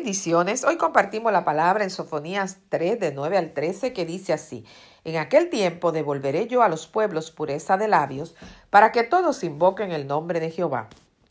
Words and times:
Bendiciones. 0.00 0.64
Hoy 0.64 0.78
compartimos 0.78 1.30
la 1.30 1.44
palabra 1.44 1.84
en 1.84 1.90
Sofonías 1.90 2.56
3 2.70 2.98
de 2.98 3.12
9 3.12 3.36
al 3.36 3.52
13 3.52 3.92
que 3.92 4.06
dice 4.06 4.32
así. 4.32 4.64
En 5.04 5.18
aquel 5.18 5.50
tiempo 5.50 5.92
devolveré 5.92 6.46
yo 6.46 6.62
a 6.62 6.70
los 6.70 6.86
pueblos 6.86 7.30
pureza 7.30 7.76
de 7.76 7.86
labios 7.86 8.34
para 8.70 8.92
que 8.92 9.02
todos 9.02 9.44
invoquen 9.44 9.92
el 9.92 10.06
nombre 10.06 10.40
de 10.40 10.50
Jehová, 10.50 10.88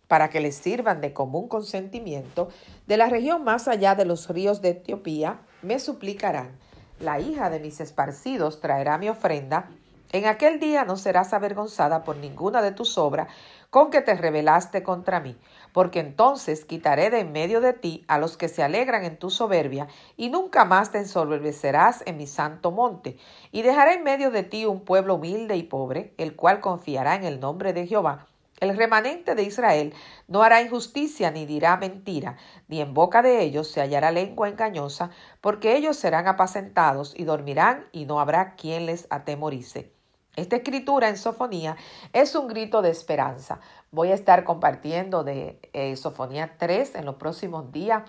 para 0.08 0.30
que 0.30 0.40
les 0.40 0.54
sirvan 0.54 1.02
de 1.02 1.14
común 1.14 1.48
consentimiento. 1.48 2.50
De 2.86 2.98
la 2.98 3.10
región 3.10 3.44
más 3.44 3.68
allá 3.68 3.96
de 3.96 4.06
los 4.06 4.30
ríos 4.30 4.62
de 4.62 4.70
Etiopía 4.70 5.40
me 5.64 5.80
suplicarán. 5.80 6.56
La 7.00 7.20
hija 7.20 7.50
de 7.50 7.60
mis 7.60 7.80
esparcidos 7.80 8.62
traerá 8.62 9.00
mi 9.00 9.10
ofrenda. 9.10 9.72
En 10.12 10.28
aquel 10.28 10.60
día 10.60 10.86
no 10.86 10.96
serás 10.96 11.34
avergonzada 11.34 12.04
por 12.04 12.18
ninguna 12.18 12.62
de 12.62 12.72
tus 12.72 13.00
obras 13.00 13.30
con 13.72 13.90
que 13.90 14.02
te 14.02 14.16
rebelaste 14.16 14.84
contra 14.84 15.20
mí, 15.20 15.38
porque 15.74 16.00
entonces 16.00 16.66
quitaré 16.66 17.10
de 17.10 17.20
en 17.20 17.32
medio 17.32 17.62
de 17.62 17.74
ti 17.74 18.06
a 18.08 18.18
los 18.18 18.38
que 18.38 18.48
se 18.48 18.64
alegran 18.64 19.04
en 19.04 19.18
tu 19.18 19.30
soberbia, 19.30 19.88
y 20.18 20.30
nunca 20.30 20.66
más 20.66 20.92
te 20.92 20.98
ensoberbecerás 20.98 22.04
en 22.06 22.18
mi 22.18 22.28
santo 22.28 22.72
monte, 22.72 23.18
y 23.52 23.62
dejaré 23.62 23.96
en 23.96 24.04
medio 24.04 24.32
de 24.32 24.44
ti 24.44 24.66
un 24.66 24.82
pueblo 24.82 25.16
humilde 25.16 25.56
y 25.58 25.64
pobre, 25.64 26.14
el 26.18 26.36
cual 26.36 26.62
confiará 26.62 27.16
en 27.16 27.24
el 27.24 27.40
nombre 27.40 27.74
de 27.74 27.88
Jehová. 27.88 28.28
El 28.60 28.76
remanente 28.76 29.36
de 29.36 29.44
Israel 29.44 29.94
no 30.28 30.44
hará 30.44 30.62
injusticia 30.62 31.32
ni 31.32 31.46
dirá 31.46 31.78
mentira, 31.78 32.36
ni 32.68 32.82
en 32.82 32.94
boca 32.94 33.22
de 33.22 33.42
ellos 33.42 33.70
se 33.70 33.80
hallará 33.80 34.12
lengua 34.12 34.50
engañosa, 34.50 35.12
porque 35.40 35.78
ellos 35.78 35.96
serán 35.96 36.28
apacentados 36.28 37.14
y 37.18 37.24
dormirán 37.24 37.88
y 37.94 38.06
no 38.06 38.20
habrá 38.20 38.56
quien 38.56 38.86
les 38.86 39.08
atemorice. 39.10 39.99
Esta 40.36 40.58
escritura 40.58 41.10
en 41.10 41.18
Sofonía 41.18 41.76
es 42.14 42.36
un 42.36 42.48
grito 42.48 42.82
de 42.82 42.92
esperanza. 42.92 43.60
Voy 43.92 44.12
a 44.12 44.14
estar 44.14 44.44
compartiendo 44.44 45.24
de 45.24 45.60
eh, 45.74 45.96
Sofonía 45.96 46.56
3 46.58 46.96
en 46.96 47.06
los 47.06 47.16
próximos 47.16 47.72
días, 47.72 48.04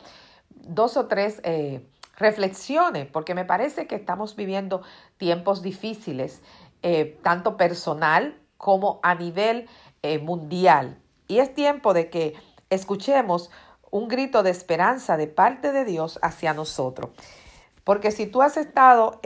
dos 0.51 0.97
o 0.97 1.07
tres 1.07 1.41
eh, 1.43 1.87
reflexiones, 2.17 3.07
porque 3.07 3.35
me 3.35 3.45
parece 3.45 3.87
que 3.87 3.97
estamos 3.97 4.37
viviendo 4.37 4.83
tiempos 5.17 5.63
difíciles, 5.63 6.43
eh, 6.83 7.19
tanto 7.23 7.57
personal 7.57 8.39
como 8.59 9.01
a 9.03 9.15
nivel 9.15 9.69
mundial. 10.23 10.99
Y 11.29 11.41
es 11.41 11.55
tiempo 11.55 11.93
de 11.93 12.09
que 12.09 12.35
escuchemos 12.71 13.51
un 13.91 14.09
grito 14.09 14.43
de 14.43 14.51
esperanza 14.51 15.17
de 15.17 15.27
parte 15.27 15.73
de 15.73 15.85
Dios 15.85 16.19
hacia 16.23 16.55
nosotros. 16.55 17.11
Porque 17.85 18.11
si 18.11 18.27
tú 18.27 18.41
has 18.41 18.57
estado 18.57 19.21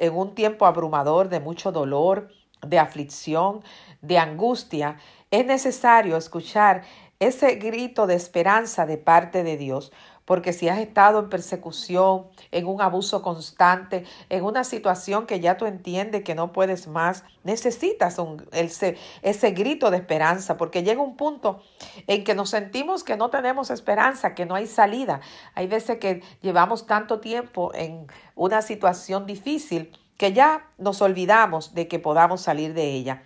en 0.00 0.16
un 0.16 0.34
tiempo 0.34 0.66
abrumador 0.66 1.28
de 1.28 1.40
mucho 1.40 1.70
dolor, 1.70 2.32
de 2.66 2.78
aflicción, 2.78 3.62
de 4.00 4.18
angustia, 4.18 4.96
es 5.30 5.46
necesario 5.46 6.16
escuchar 6.16 6.82
ese 7.20 7.56
grito 7.56 8.06
de 8.06 8.14
esperanza 8.14 8.86
de 8.86 8.96
parte 8.96 9.44
de 9.44 9.58
Dios, 9.58 9.92
porque 10.30 10.52
si 10.52 10.68
has 10.68 10.78
estado 10.78 11.18
en 11.18 11.28
persecución, 11.28 12.28
en 12.52 12.68
un 12.68 12.80
abuso 12.80 13.20
constante, 13.20 14.04
en 14.28 14.44
una 14.44 14.62
situación 14.62 15.26
que 15.26 15.40
ya 15.40 15.56
tú 15.56 15.66
entiendes 15.66 16.22
que 16.22 16.36
no 16.36 16.52
puedes 16.52 16.86
más, 16.86 17.24
necesitas 17.42 18.16
ese, 18.52 18.96
ese 19.22 19.50
grito 19.50 19.90
de 19.90 19.96
esperanza, 19.96 20.56
porque 20.56 20.84
llega 20.84 21.02
un 21.02 21.16
punto 21.16 21.64
en 22.06 22.22
que 22.22 22.36
nos 22.36 22.50
sentimos 22.50 23.02
que 23.02 23.16
no 23.16 23.30
tenemos 23.30 23.70
esperanza, 23.70 24.36
que 24.36 24.46
no 24.46 24.54
hay 24.54 24.68
salida. 24.68 25.20
Hay 25.56 25.66
veces 25.66 25.98
que 25.98 26.22
llevamos 26.42 26.86
tanto 26.86 27.18
tiempo 27.18 27.72
en 27.74 28.06
una 28.36 28.62
situación 28.62 29.26
difícil 29.26 29.90
que 30.16 30.32
ya 30.32 30.68
nos 30.78 31.02
olvidamos 31.02 31.74
de 31.74 31.88
que 31.88 31.98
podamos 31.98 32.40
salir 32.40 32.72
de 32.72 32.92
ella, 32.92 33.24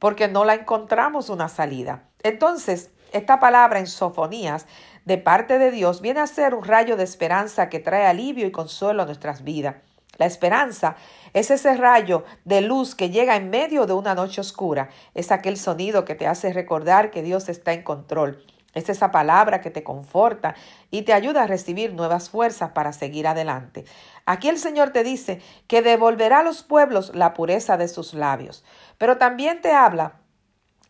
porque 0.00 0.26
no 0.26 0.44
la 0.44 0.54
encontramos 0.54 1.28
una 1.28 1.48
salida. 1.48 2.08
Entonces, 2.24 2.90
esta 3.12 3.40
palabra 3.40 3.78
en 3.78 3.86
sofonías 3.86 4.66
de 5.04 5.18
parte 5.18 5.58
de 5.58 5.70
Dios 5.70 6.00
viene 6.00 6.20
a 6.20 6.26
ser 6.26 6.54
un 6.54 6.64
rayo 6.64 6.96
de 6.96 7.04
esperanza 7.04 7.68
que 7.68 7.80
trae 7.80 8.06
alivio 8.06 8.46
y 8.46 8.52
consuelo 8.52 9.02
a 9.02 9.06
nuestras 9.06 9.44
vidas. 9.44 9.76
La 10.18 10.26
esperanza 10.26 10.96
es 11.32 11.50
ese 11.50 11.74
rayo 11.76 12.24
de 12.44 12.60
luz 12.60 12.94
que 12.94 13.10
llega 13.10 13.36
en 13.36 13.50
medio 13.50 13.86
de 13.86 13.94
una 13.94 14.14
noche 14.14 14.40
oscura. 14.40 14.90
Es 15.14 15.32
aquel 15.32 15.56
sonido 15.56 16.04
que 16.04 16.14
te 16.14 16.26
hace 16.26 16.52
recordar 16.52 17.10
que 17.10 17.22
Dios 17.22 17.48
está 17.48 17.72
en 17.72 17.82
control. 17.82 18.44
Es 18.74 18.88
esa 18.88 19.10
palabra 19.10 19.60
que 19.60 19.70
te 19.70 19.82
conforta 19.82 20.54
y 20.90 21.02
te 21.02 21.12
ayuda 21.12 21.42
a 21.42 21.46
recibir 21.46 21.92
nuevas 21.94 22.30
fuerzas 22.30 22.70
para 22.72 22.92
seguir 22.92 23.26
adelante. 23.26 23.84
Aquí 24.24 24.48
el 24.48 24.58
Señor 24.58 24.90
te 24.90 25.02
dice 25.02 25.40
que 25.66 25.82
devolverá 25.82 26.40
a 26.40 26.42
los 26.42 26.62
pueblos 26.62 27.14
la 27.14 27.34
pureza 27.34 27.76
de 27.76 27.88
sus 27.88 28.14
labios, 28.14 28.64
pero 28.98 29.18
también 29.18 29.60
te 29.60 29.72
habla 29.72 30.20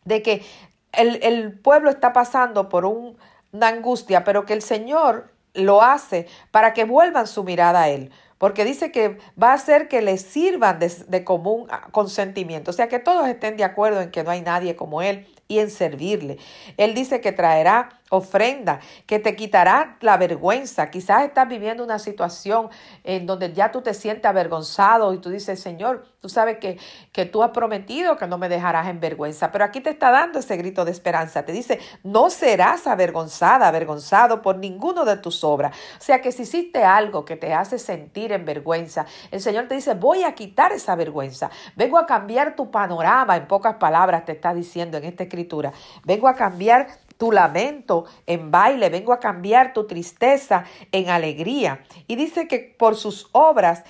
de 0.05 0.23
que 0.23 0.45
el, 0.93 1.59
pueblo 1.61 1.91
está 1.91 2.13
pasando 2.13 2.69
por 2.69 2.85
una 2.85 3.69
angustia, 3.69 4.25
pero 4.25 4.47
que 4.47 4.53
el 4.53 4.63
Señor 4.63 5.33
lo 5.55 5.83
hace 5.83 6.27
para 6.51 6.73
que 6.73 6.85
vuelvan 6.85 7.27
su 7.27 7.45
mirada 7.45 7.83
a 7.83 7.89
Él, 7.89 8.11
porque 8.39 8.65
dice 8.65 8.91
que 8.91 9.19
va 9.41 9.51
a 9.51 9.55
hacer 9.55 9.89
que 9.89 10.03
les 10.03 10.23
sirvan 10.23 10.79
de, 10.79 10.89
de, 11.09 11.25
común 11.25 11.67
consentimiento, 11.91 12.71
o 12.71 12.75
sea, 12.75 12.89
que 12.89 12.99
todos 12.99 13.29
estén 13.29 13.57
de 13.57 13.65
acuerdo 13.65 14.01
en 14.01 14.11
que 14.11 14.25
no 14.25 14.31
hay 14.31 14.41
nadie 14.43 14.77
como 14.77 15.03
Él 15.03 15.27
y 15.49 15.59
en 15.59 15.71
servirle. 15.71 16.39
Él 16.77 16.95
dice 16.95 17.21
que 17.21 17.33
traerá 17.33 18.01
ofrenda, 18.13 18.81
que 19.07 19.19
te 19.19 19.35
quitará 19.35 19.97
la 20.01 20.19
vergüenza. 20.19 20.91
Quizás 20.91 21.25
estás 21.25 21.49
viviendo 21.49 21.83
una 21.83 21.99
situación 21.99 22.69
en 23.05 23.25
donde 23.25 23.55
ya 23.55 23.73
tú 23.73 23.81
te 23.81 23.95
sientes 23.95 24.27
avergonzado 24.27 25.15
y 25.15 25.19
tú 25.19 25.31
dices, 25.31 25.59
Señor, 25.61 26.05
tú 26.21 26.29
sabes 26.29 26.59
que, 26.59 26.79
que 27.11 27.25
tú 27.25 27.43
has 27.43 27.53
prometido 27.53 28.19
que 28.19 28.27
no 28.27 28.37
me 28.37 28.51
dejarás 28.51 28.89
en 28.89 29.01
vergüenza, 29.01 29.51
pero 29.51 29.65
aquí 29.65 29.81
te 29.81 29.89
está 29.89 30.11
dando 30.11 30.41
ese 30.41 30.59
grito 30.59 30.85
de 30.85 30.91
esperanza. 30.91 31.47
Te 31.47 31.53
dice, 31.53 31.81
no 32.03 32.29
serás 32.29 32.87
avergonzada, 32.87 33.67
avergonzado 33.67 34.43
por 34.43 34.59
ninguno 34.59 35.07
de 35.07 35.17
tus 35.17 35.43
obras. 35.43 35.75
O 35.99 36.03
sea 36.03 36.21
que 36.21 36.33
si 36.33 36.43
hiciste 36.43 36.85
algo 36.85 37.25
que 37.25 37.37
te 37.37 37.55
hace 37.55 37.79
sentir 37.79 38.33
en 38.33 38.45
vergüenza, 38.45 39.07
el 39.31 39.41
Señor 39.41 39.69
te 39.69 39.75
dice, 39.75 39.95
voy 39.95 40.25
a 40.25 40.35
quitar 40.35 40.73
esa 40.73 40.95
vergüenza. 40.97 41.51
Vengo 41.77 41.97
a 41.97 42.05
cambiar 42.05 42.57
tu 42.57 42.71
panorama, 42.71 43.39
en 43.39 43.49
pocas 43.49 43.77
palabras 43.77 44.27
te 44.27 44.33
está 44.33 44.53
diciendo 44.53 44.99
en 44.99 45.05
esta 45.05 45.23
escritura. 45.23 45.73
Vengo 46.05 46.29
a 46.29 46.35
cambiar 46.35 46.89
tu 47.23 47.31
lamento 47.31 48.05
en 48.27 48.51
baile, 48.51 48.91
vengo 48.91 49.13
a 49.13 49.21
cambiar 49.21 49.73
tu 49.73 49.87
tristeza 49.87 50.65
en 50.91 51.09
alegría. 51.09 51.85
Y 52.09 52.17
dice 52.17 52.49
que 52.49 52.75
por 52.77 52.97
sus 52.97 53.29
obras 53.31 53.85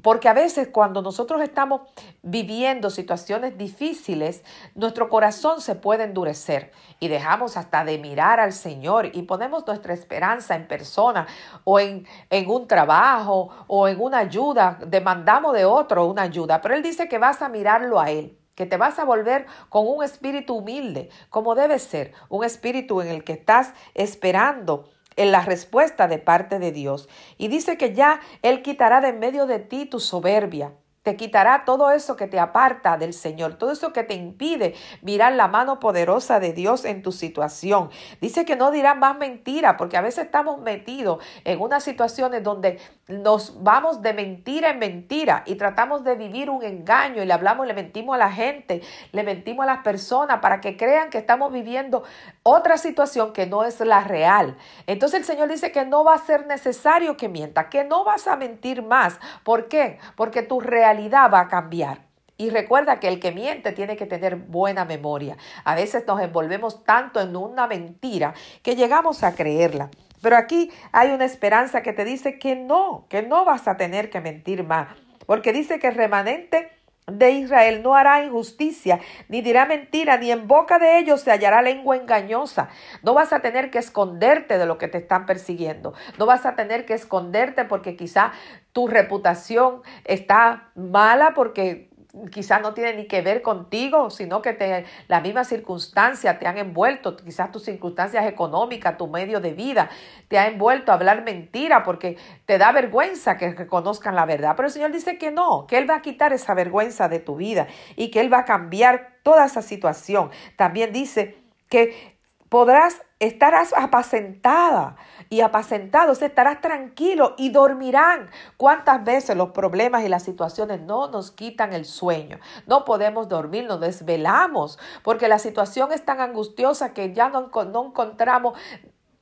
porque 0.00 0.28
a 0.28 0.32
veces 0.32 0.68
cuando 0.68 1.02
nosotros 1.02 1.42
estamos 1.42 1.80
viviendo 2.22 2.88
situaciones 2.88 3.58
difíciles, 3.58 4.44
nuestro 4.76 5.08
corazón 5.08 5.60
se 5.60 5.74
puede 5.74 6.04
endurecer 6.04 6.70
y 7.00 7.08
dejamos 7.08 7.56
hasta 7.56 7.84
de 7.84 7.98
mirar 7.98 8.38
al 8.38 8.52
Señor 8.52 9.10
y 9.12 9.22
ponemos 9.22 9.66
nuestra 9.66 9.92
esperanza 9.92 10.54
en 10.54 10.68
persona 10.68 11.26
o 11.64 11.80
en, 11.80 12.06
en 12.30 12.48
un 12.48 12.68
trabajo 12.68 13.50
o 13.66 13.88
en 13.88 14.00
una 14.00 14.18
ayuda, 14.18 14.78
demandamos 14.86 15.52
de 15.52 15.64
otro 15.64 16.06
una 16.06 16.22
ayuda, 16.22 16.60
pero 16.60 16.76
Él 16.76 16.82
dice 16.84 17.08
que 17.08 17.18
vas 17.18 17.42
a 17.42 17.48
mirarlo 17.48 17.98
a 17.98 18.12
Él 18.12 18.37
que 18.58 18.66
te 18.66 18.76
vas 18.76 18.98
a 18.98 19.04
volver 19.04 19.46
con 19.68 19.86
un 19.86 20.02
espíritu 20.02 20.56
humilde, 20.56 21.10
como 21.30 21.54
debe 21.54 21.78
ser, 21.78 22.12
un 22.28 22.42
espíritu 22.42 23.00
en 23.00 23.06
el 23.06 23.22
que 23.22 23.34
estás 23.34 23.72
esperando 23.94 24.90
en 25.14 25.30
la 25.30 25.42
respuesta 25.42 26.08
de 26.08 26.18
parte 26.18 26.58
de 26.58 26.72
Dios. 26.72 27.08
Y 27.36 27.46
dice 27.46 27.78
que 27.78 27.94
ya 27.94 28.18
Él 28.42 28.62
quitará 28.62 29.00
de 29.00 29.10
en 29.10 29.20
medio 29.20 29.46
de 29.46 29.60
ti 29.60 29.86
tu 29.86 30.00
soberbia, 30.00 30.74
te 31.08 31.16
quitará 31.16 31.64
todo 31.64 31.90
eso 31.90 32.16
que 32.16 32.26
te 32.26 32.38
aparta 32.38 32.98
del 32.98 33.14
Señor, 33.14 33.54
todo 33.54 33.72
eso 33.72 33.94
que 33.94 34.02
te 34.02 34.12
impide 34.12 34.74
mirar 35.00 35.32
la 35.32 35.48
mano 35.48 35.80
poderosa 35.80 36.38
de 36.38 36.52
Dios 36.52 36.84
en 36.84 37.00
tu 37.00 37.12
situación. 37.12 37.88
Dice 38.20 38.44
que 38.44 38.56
no 38.56 38.70
dirán 38.70 38.98
más 38.98 39.16
mentira, 39.16 39.78
porque 39.78 39.96
a 39.96 40.02
veces 40.02 40.26
estamos 40.26 40.60
metidos 40.60 41.24
en 41.46 41.62
unas 41.62 41.82
situaciones 41.82 42.42
donde 42.42 42.78
nos 43.08 43.62
vamos 43.62 44.02
de 44.02 44.12
mentira 44.12 44.68
en 44.68 44.80
mentira 44.80 45.44
y 45.46 45.54
tratamos 45.54 46.04
de 46.04 46.14
vivir 46.14 46.50
un 46.50 46.62
engaño 46.62 47.22
y 47.22 47.24
le 47.24 47.32
hablamos, 47.32 47.66
le 47.66 47.72
mentimos 47.72 48.14
a 48.14 48.18
la 48.18 48.30
gente, 48.30 48.82
le 49.12 49.22
mentimos 49.22 49.62
a 49.62 49.66
las 49.66 49.82
personas 49.82 50.40
para 50.40 50.60
que 50.60 50.76
crean 50.76 51.08
que 51.08 51.16
estamos 51.16 51.50
viviendo 51.50 52.02
otra 52.50 52.78
situación 52.78 53.34
que 53.34 53.46
no 53.46 53.64
es 53.64 53.78
la 53.80 54.00
real. 54.00 54.56
Entonces 54.86 55.20
el 55.20 55.26
Señor 55.26 55.48
dice 55.48 55.70
que 55.70 55.84
no 55.84 56.02
va 56.02 56.14
a 56.14 56.18
ser 56.18 56.46
necesario 56.46 57.16
que 57.16 57.28
mienta, 57.28 57.68
que 57.68 57.84
no 57.84 58.04
vas 58.04 58.26
a 58.26 58.36
mentir 58.36 58.82
más. 58.82 59.18
¿Por 59.44 59.68
qué? 59.68 59.98
Porque 60.16 60.42
tu 60.42 60.60
realidad 60.60 61.30
va 61.32 61.40
a 61.40 61.48
cambiar. 61.48 62.06
Y 62.38 62.48
recuerda 62.50 63.00
que 63.00 63.08
el 63.08 63.20
que 63.20 63.32
miente 63.32 63.72
tiene 63.72 63.96
que 63.96 64.06
tener 64.06 64.36
buena 64.36 64.86
memoria. 64.86 65.36
A 65.64 65.74
veces 65.74 66.06
nos 66.06 66.20
envolvemos 66.22 66.84
tanto 66.84 67.20
en 67.20 67.36
una 67.36 67.66
mentira 67.66 68.32
que 68.62 68.76
llegamos 68.76 69.24
a 69.24 69.34
creerla. 69.34 69.90
Pero 70.22 70.36
aquí 70.36 70.70
hay 70.92 71.10
una 71.10 71.26
esperanza 71.26 71.82
que 71.82 71.92
te 71.92 72.04
dice 72.04 72.38
que 72.38 72.56
no, 72.56 73.04
que 73.10 73.22
no 73.22 73.44
vas 73.44 73.68
a 73.68 73.76
tener 73.76 74.08
que 74.08 74.20
mentir 74.20 74.64
más. 74.64 74.88
Porque 75.26 75.52
dice 75.52 75.78
que 75.78 75.88
el 75.88 75.96
remanente 75.96 76.77
de 77.08 77.30
Israel 77.32 77.82
no 77.82 77.94
hará 77.94 78.22
injusticia, 78.22 79.00
ni 79.28 79.42
dirá 79.42 79.66
mentira, 79.66 80.16
ni 80.18 80.30
en 80.30 80.46
boca 80.46 80.78
de 80.78 80.98
ellos 80.98 81.22
se 81.22 81.30
hallará 81.30 81.62
lengua 81.62 81.96
engañosa. 81.96 82.68
No 83.02 83.14
vas 83.14 83.32
a 83.32 83.40
tener 83.40 83.70
que 83.70 83.78
esconderte 83.78 84.58
de 84.58 84.66
lo 84.66 84.78
que 84.78 84.88
te 84.88 84.98
están 84.98 85.26
persiguiendo. 85.26 85.94
No 86.18 86.26
vas 86.26 86.46
a 86.46 86.54
tener 86.54 86.84
que 86.84 86.94
esconderte 86.94 87.64
porque 87.64 87.96
quizá 87.96 88.32
tu 88.72 88.86
reputación 88.86 89.82
está 90.04 90.70
mala 90.74 91.32
porque 91.34 91.87
quizás 92.30 92.62
no 92.62 92.74
tiene 92.74 92.94
ni 92.94 93.06
que 93.06 93.20
ver 93.20 93.42
contigo, 93.42 94.10
sino 94.10 94.40
que 94.40 94.52
te, 94.54 94.86
la 95.08 95.20
misma 95.20 95.44
circunstancia 95.44 96.38
te 96.38 96.46
han 96.46 96.58
envuelto, 96.58 97.16
quizás 97.16 97.52
tus 97.52 97.64
circunstancias 97.64 98.26
económicas, 98.26 98.96
tu 98.96 99.06
medio 99.06 99.40
de 99.40 99.52
vida, 99.52 99.90
te 100.28 100.38
ha 100.38 100.46
envuelto 100.46 100.90
a 100.90 100.94
hablar 100.94 101.22
mentira 101.24 101.82
porque 101.82 102.16
te 102.46 102.58
da 102.58 102.72
vergüenza 102.72 103.36
que 103.36 103.52
reconozcan 103.52 104.14
la 104.14 104.26
verdad. 104.26 104.54
Pero 104.56 104.68
el 104.68 104.72
Señor 104.72 104.92
dice 104.92 105.18
que 105.18 105.30
no, 105.30 105.66
que 105.66 105.78
Él 105.78 105.88
va 105.88 105.96
a 105.96 106.02
quitar 106.02 106.32
esa 106.32 106.54
vergüenza 106.54 107.08
de 107.08 107.20
tu 107.20 107.36
vida 107.36 107.66
y 107.96 108.10
que 108.10 108.20
Él 108.20 108.32
va 108.32 108.40
a 108.40 108.44
cambiar 108.44 109.18
toda 109.22 109.44
esa 109.44 109.62
situación. 109.62 110.30
También 110.56 110.92
dice 110.92 111.36
que 111.68 112.17
podrás 112.48 113.02
estarás 113.20 113.74
apacentada 113.76 114.96
y 115.28 115.40
apacentado, 115.40 116.12
estarás 116.12 116.60
tranquilo 116.60 117.34
y 117.36 117.50
dormirán. 117.50 118.30
¿Cuántas 118.56 119.04
veces 119.04 119.36
los 119.36 119.50
problemas 119.50 120.04
y 120.04 120.08
las 120.08 120.22
situaciones 120.22 120.80
no 120.80 121.08
nos 121.08 121.32
quitan 121.32 121.72
el 121.72 121.84
sueño? 121.84 122.38
No 122.66 122.84
podemos 122.84 123.28
dormir, 123.28 123.64
nos 123.64 123.80
desvelamos 123.80 124.78
porque 125.02 125.28
la 125.28 125.38
situación 125.38 125.92
es 125.92 126.04
tan 126.04 126.20
angustiosa 126.20 126.94
que 126.94 127.12
ya 127.12 127.28
no, 127.28 127.50
no 127.72 127.86
encontramos 127.86 128.56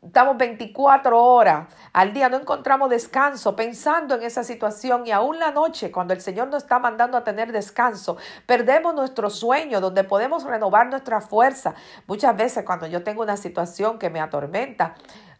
Estamos 0.06 0.36
24 0.36 1.20
horas 1.20 1.66
al 1.92 2.12
día, 2.12 2.28
no 2.28 2.36
encontramos 2.36 2.88
descanso 2.88 3.56
pensando 3.56 4.14
en 4.14 4.22
esa 4.22 4.44
situación 4.44 5.04
y 5.04 5.10
aún 5.10 5.40
la 5.40 5.50
noche, 5.50 5.90
cuando 5.90 6.14
el 6.14 6.20
Señor 6.20 6.46
nos 6.46 6.62
está 6.62 6.78
mandando 6.78 7.18
a 7.18 7.24
tener 7.24 7.50
descanso, 7.50 8.16
perdemos 8.46 8.94
nuestro 8.94 9.30
sueño 9.30 9.80
donde 9.80 10.04
podemos 10.04 10.44
renovar 10.44 10.86
nuestra 10.86 11.20
fuerza. 11.20 11.74
Muchas 12.06 12.36
veces 12.36 12.64
cuando 12.64 12.86
yo 12.86 13.02
tengo 13.02 13.22
una 13.22 13.36
situación 13.36 13.98
que 13.98 14.08
me 14.08 14.20
atormenta, 14.20 14.94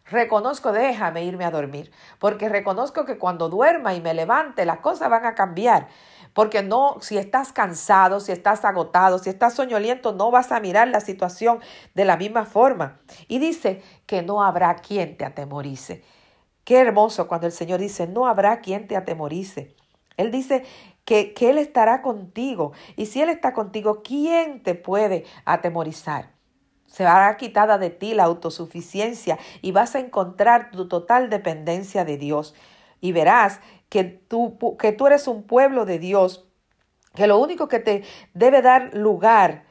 reconozco, 0.05 0.73
déjame 0.73 1.23
irme 1.23 1.45
a 1.45 1.51
dormir, 1.51 1.89
porque 2.19 2.49
reconozco 2.49 3.05
que 3.05 3.17
cuando 3.17 3.47
duerma 3.47 3.93
y 3.93 4.01
me 4.01 4.13
levante, 4.13 4.65
las 4.65 4.79
cosas 4.79 5.09
van 5.09 5.25
a 5.25 5.33
cambiar. 5.33 5.87
Porque 6.37 6.61
no, 6.61 6.97
si 7.01 7.17
estás 7.17 7.51
cansado, 7.51 8.19
si 8.19 8.31
estás 8.31 8.63
agotado, 8.63 9.17
si 9.17 9.27
estás 9.27 9.55
soñoliento, 9.55 10.13
no 10.13 10.29
vas 10.29 10.51
a 10.51 10.59
mirar 10.59 10.87
la 10.87 10.99
situación 10.99 11.61
de 11.95 12.05
la 12.05 12.15
misma 12.15 12.45
forma. 12.45 12.99
Y 13.27 13.39
dice 13.39 13.81
que 14.05 14.21
no 14.21 14.43
habrá 14.43 14.75
quien 14.75 15.17
te 15.17 15.25
atemorice. 15.25 16.03
Qué 16.63 16.77
hermoso 16.77 17.27
cuando 17.27 17.47
el 17.47 17.53
Señor 17.53 17.79
dice, 17.79 18.05
no 18.05 18.27
habrá 18.27 18.61
quien 18.61 18.87
te 18.87 18.95
atemorice. 18.95 19.75
Él 20.15 20.29
dice 20.29 20.63
que, 21.05 21.33
que 21.33 21.49
Él 21.49 21.57
estará 21.57 22.03
contigo. 22.03 22.71
Y 22.97 23.07
si 23.07 23.19
Él 23.19 23.29
está 23.29 23.53
contigo, 23.53 24.03
¿quién 24.03 24.61
te 24.61 24.75
puede 24.75 25.25
atemorizar? 25.43 26.33
Se 26.85 27.03
hará 27.03 27.35
quitada 27.37 27.79
de 27.79 27.89
ti 27.89 28.13
la 28.13 28.25
autosuficiencia 28.25 29.39
y 29.63 29.71
vas 29.71 29.95
a 29.95 29.99
encontrar 29.99 30.69
tu 30.69 30.87
total 30.87 31.31
dependencia 31.31 32.05
de 32.05 32.17
Dios. 32.17 32.53
Y 33.01 33.11
verás 33.11 33.59
que 33.89 34.03
tú, 34.03 34.57
que 34.77 34.91
tú 34.91 35.07
eres 35.07 35.27
un 35.27 35.43
pueblo 35.43 35.85
de 35.85 35.99
Dios, 35.99 36.47
que 37.15 37.27
lo 37.27 37.37
único 37.39 37.67
que 37.67 37.79
te 37.79 38.03
debe 38.33 38.61
dar 38.61 38.93
lugar 38.93 39.63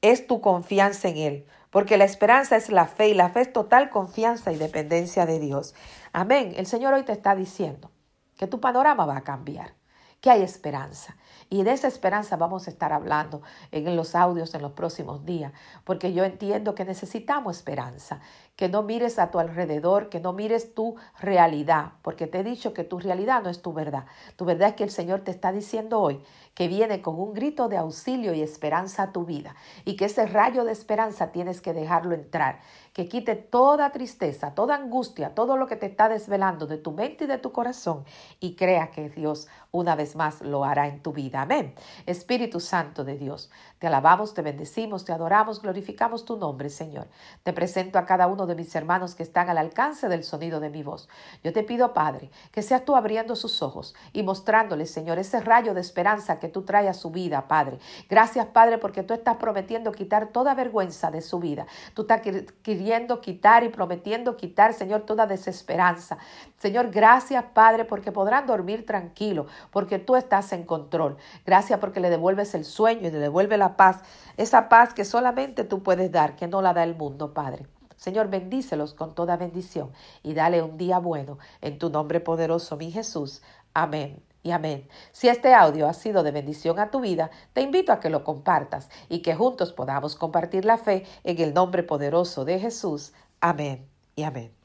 es 0.00 0.26
tu 0.26 0.40
confianza 0.40 1.08
en 1.08 1.16
Él, 1.16 1.46
porque 1.70 1.96
la 1.96 2.04
esperanza 2.04 2.56
es 2.56 2.70
la 2.70 2.86
fe 2.86 3.08
y 3.08 3.14
la 3.14 3.30
fe 3.30 3.42
es 3.42 3.52
total 3.52 3.90
confianza 3.90 4.52
y 4.52 4.56
dependencia 4.56 5.26
de 5.26 5.38
Dios. 5.38 5.74
Amén. 6.12 6.54
El 6.56 6.66
Señor 6.66 6.94
hoy 6.94 7.02
te 7.02 7.12
está 7.12 7.34
diciendo 7.34 7.90
que 8.36 8.46
tu 8.46 8.60
panorama 8.60 9.04
va 9.06 9.18
a 9.18 9.24
cambiar, 9.24 9.74
que 10.20 10.30
hay 10.30 10.42
esperanza. 10.42 11.16
Y 11.50 11.62
de 11.62 11.72
esa 11.72 11.88
esperanza 11.88 12.36
vamos 12.36 12.66
a 12.66 12.70
estar 12.70 12.92
hablando 12.92 13.40
en 13.72 13.96
los 13.96 14.14
audios 14.14 14.54
en 14.54 14.60
los 14.60 14.72
próximos 14.72 15.24
días, 15.24 15.52
porque 15.84 16.12
yo 16.12 16.24
entiendo 16.24 16.74
que 16.74 16.84
necesitamos 16.84 17.56
esperanza, 17.56 18.20
que 18.54 18.68
no 18.68 18.82
mires 18.82 19.18
a 19.18 19.30
tu 19.30 19.38
alrededor, 19.38 20.10
que 20.10 20.20
no 20.20 20.32
mires 20.32 20.74
tu 20.74 20.96
realidad, 21.20 21.92
porque 22.02 22.26
te 22.26 22.40
he 22.40 22.44
dicho 22.44 22.74
que 22.74 22.84
tu 22.84 22.98
realidad 22.98 23.42
no 23.42 23.48
es 23.48 23.62
tu 23.62 23.72
verdad. 23.72 24.04
Tu 24.36 24.44
verdad 24.44 24.70
es 24.70 24.74
que 24.74 24.84
el 24.84 24.90
Señor 24.90 25.20
te 25.20 25.30
está 25.30 25.52
diciendo 25.52 26.00
hoy 26.00 26.20
que 26.58 26.66
viene 26.66 27.02
con 27.02 27.20
un 27.20 27.34
grito 27.34 27.68
de 27.68 27.76
auxilio 27.76 28.34
y 28.34 28.42
esperanza 28.42 29.04
a 29.04 29.12
tu 29.12 29.24
vida 29.24 29.54
y 29.84 29.94
que 29.94 30.06
ese 30.06 30.26
rayo 30.26 30.64
de 30.64 30.72
esperanza 30.72 31.30
tienes 31.30 31.60
que 31.60 31.72
dejarlo 31.72 32.16
entrar, 32.16 32.58
que 32.92 33.08
quite 33.08 33.36
toda 33.36 33.92
tristeza, 33.92 34.56
toda 34.56 34.74
angustia, 34.74 35.36
todo 35.36 35.56
lo 35.56 35.68
que 35.68 35.76
te 35.76 35.86
está 35.86 36.08
desvelando 36.08 36.66
de 36.66 36.78
tu 36.78 36.90
mente 36.90 37.24
y 37.24 37.26
de 37.28 37.38
tu 37.38 37.52
corazón 37.52 38.04
y 38.40 38.56
crea 38.56 38.90
que 38.90 39.08
Dios 39.08 39.46
una 39.70 39.94
vez 39.94 40.16
más 40.16 40.40
lo 40.40 40.64
hará 40.64 40.88
en 40.88 41.00
tu 41.00 41.12
vida. 41.12 41.42
Amén. 41.42 41.74
Espíritu 42.06 42.58
Santo 42.58 43.04
de 43.04 43.16
Dios, 43.16 43.50
te 43.78 43.86
alabamos, 43.86 44.34
te 44.34 44.42
bendecimos, 44.42 45.04
te 45.04 45.12
adoramos, 45.12 45.62
glorificamos 45.62 46.24
tu 46.24 46.36
nombre, 46.36 46.70
Señor. 46.70 47.06
Te 47.44 47.52
presento 47.52 48.00
a 48.00 48.04
cada 48.04 48.26
uno 48.26 48.46
de 48.46 48.56
mis 48.56 48.74
hermanos 48.74 49.14
que 49.14 49.22
están 49.22 49.48
al 49.48 49.58
alcance 49.58 50.08
del 50.08 50.24
sonido 50.24 50.58
de 50.58 50.70
mi 50.70 50.82
voz. 50.82 51.08
Yo 51.44 51.52
te 51.52 51.62
pido, 51.62 51.92
Padre, 51.92 52.30
que 52.50 52.62
seas 52.62 52.84
tú 52.84 52.96
abriendo 52.96 53.36
sus 53.36 53.62
ojos 53.62 53.94
y 54.12 54.24
mostrándoles, 54.24 54.90
Señor, 54.90 55.20
ese 55.20 55.40
rayo 55.40 55.72
de 55.72 55.82
esperanza 55.82 56.40
tú 56.48 56.62
traes 56.62 56.90
a 56.90 56.94
su 56.94 57.10
vida, 57.10 57.48
Padre. 57.48 57.78
Gracias, 58.08 58.46
Padre, 58.46 58.78
porque 58.78 59.02
tú 59.02 59.14
estás 59.14 59.36
prometiendo 59.36 59.92
quitar 59.92 60.28
toda 60.28 60.54
vergüenza 60.54 61.10
de 61.10 61.20
su 61.20 61.38
vida. 61.38 61.66
Tú 61.94 62.02
estás 62.02 62.22
queriendo 62.62 63.20
quitar 63.20 63.64
y 63.64 63.68
prometiendo 63.68 64.36
quitar, 64.36 64.74
Señor, 64.74 65.02
toda 65.02 65.26
desesperanza. 65.26 66.18
Señor, 66.58 66.90
gracias, 66.90 67.44
Padre, 67.54 67.84
porque 67.84 68.12
podrán 68.12 68.46
dormir 68.46 68.84
tranquilo, 68.86 69.46
porque 69.70 69.98
tú 69.98 70.16
estás 70.16 70.52
en 70.52 70.64
control. 70.64 71.16
Gracias 71.46 71.78
porque 71.78 72.00
le 72.00 72.10
devuelves 72.10 72.54
el 72.54 72.64
sueño 72.64 73.08
y 73.08 73.10
le 73.10 73.18
devuelves 73.18 73.58
la 73.58 73.76
paz, 73.76 74.02
esa 74.36 74.68
paz 74.68 74.94
que 74.94 75.04
solamente 75.04 75.64
tú 75.64 75.82
puedes 75.82 76.10
dar, 76.10 76.36
que 76.36 76.48
no 76.48 76.62
la 76.62 76.74
da 76.74 76.84
el 76.84 76.96
mundo, 76.96 77.32
Padre. 77.34 77.66
Señor, 77.96 78.28
bendícelos 78.28 78.94
con 78.94 79.14
toda 79.14 79.36
bendición 79.36 79.90
y 80.22 80.32
dale 80.34 80.62
un 80.62 80.78
día 80.78 80.98
bueno 80.98 81.38
en 81.60 81.78
tu 81.78 81.90
nombre 81.90 82.20
poderoso, 82.20 82.76
mi 82.76 82.92
Jesús. 82.92 83.42
Amén 83.74 84.27
y 84.42 84.50
amén. 84.52 84.88
Si 85.12 85.28
este 85.28 85.54
audio 85.54 85.88
ha 85.88 85.94
sido 85.94 86.22
de 86.22 86.30
bendición 86.30 86.78
a 86.78 86.90
tu 86.90 87.00
vida, 87.00 87.30
te 87.52 87.62
invito 87.62 87.92
a 87.92 88.00
que 88.00 88.10
lo 88.10 88.24
compartas 88.24 88.88
y 89.08 89.20
que 89.20 89.34
juntos 89.34 89.72
podamos 89.72 90.16
compartir 90.16 90.64
la 90.64 90.78
fe 90.78 91.04
en 91.24 91.40
el 91.40 91.54
nombre 91.54 91.82
poderoso 91.82 92.44
de 92.44 92.58
Jesús. 92.58 93.12
Amén 93.40 93.88
y 94.16 94.22
amén. 94.22 94.57